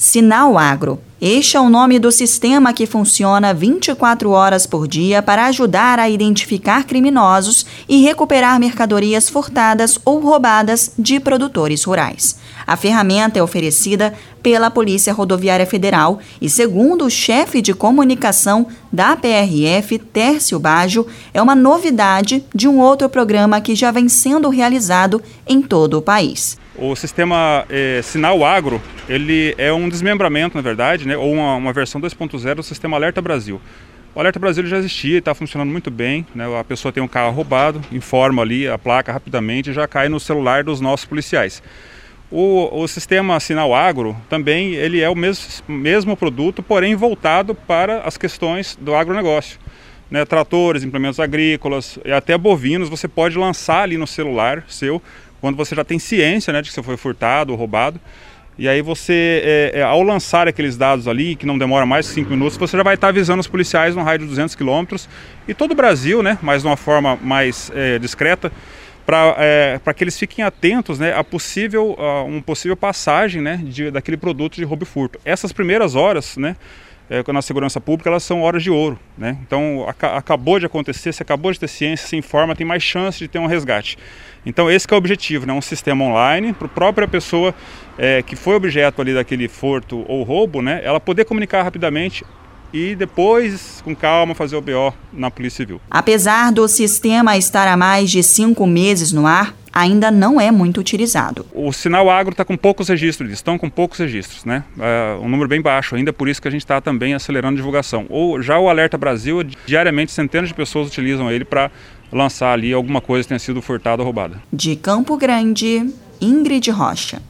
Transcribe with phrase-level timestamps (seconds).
[0.00, 1.00] Sinal Agro.
[1.20, 6.08] Este é o nome do sistema que funciona 24 horas por dia para ajudar a
[6.08, 12.38] identificar criminosos e recuperar mercadorias furtadas ou roubadas de produtores rurais.
[12.64, 19.16] A ferramenta é oferecida pela Polícia Rodoviária Federal e, segundo o chefe de comunicação da
[19.16, 25.20] PRF, Tércio Baggio, é uma novidade de um outro programa que já vem sendo realizado
[25.44, 26.56] em todo o país.
[26.80, 31.72] O sistema eh, Sinal Agro, ele é um desmembramento, na verdade, né, ou uma, uma
[31.72, 33.60] versão 2.0 do sistema Alerta Brasil.
[34.14, 36.24] O Alerta Brasil já existia está funcionando muito bem.
[36.32, 36.44] Né?
[36.56, 40.20] A pessoa tem um carro roubado, informa ali a placa rapidamente e já cai no
[40.20, 41.60] celular dos nossos policiais.
[42.30, 48.02] O, o sistema Sinal Agro também ele é o mesmo, mesmo produto, porém voltado para
[48.02, 49.58] as questões do agronegócio.
[50.08, 50.24] Né?
[50.24, 55.02] Tratores, implementos agrícolas e até bovinos você pode lançar ali no celular seu
[55.40, 58.00] quando você já tem ciência né, de que você foi furtado ou roubado.
[58.58, 62.12] E aí você, é, é, ao lançar aqueles dados ali, que não demora mais de
[62.12, 65.08] 5 minutos, você já vai estar avisando os policiais no raio de 200 quilômetros
[65.46, 68.50] e todo o Brasil, né, mas de uma forma mais é, discreta,
[69.06, 73.92] para é, que eles fiquem atentos né, a possível, a uma possível passagem né, de,
[73.92, 75.20] daquele produto de roubo e furto.
[75.24, 76.56] Essas primeiras horas, né,
[77.10, 78.98] é, na segurança pública, elas são horas de ouro.
[79.16, 79.36] Né?
[79.46, 83.18] Então, ac acabou de acontecer, se acabou de ter ciência, se informa, tem mais chance
[83.18, 83.98] de ter um resgate.
[84.44, 85.52] Então, esse é o objetivo, né?
[85.52, 87.54] um sistema online para a própria pessoa
[87.96, 90.80] é, que foi objeto ali daquele furto ou roubo, né?
[90.84, 92.24] ela poder comunicar rapidamente
[92.72, 95.80] e depois, com calma, fazer o BO na Polícia Civil.
[95.90, 100.80] Apesar do sistema estar há mais de cinco meses no ar, ainda não é muito
[100.80, 101.46] utilizado.
[101.54, 104.64] O sinal agro está com poucos registros, estão com poucos registros, né?
[104.76, 107.56] É um número bem baixo, ainda por isso que a gente está também acelerando a
[107.56, 108.04] divulgação.
[108.08, 111.70] Ou já o Alerta Brasil, diariamente centenas de pessoas utilizam ele para
[112.10, 114.42] lançar ali alguma coisa que tenha sido furtada ou roubada.
[114.52, 115.88] De Campo Grande,
[116.20, 117.22] Ingrid Rocha.